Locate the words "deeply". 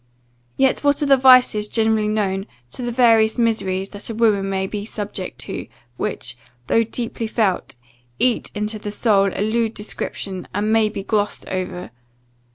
6.83-7.27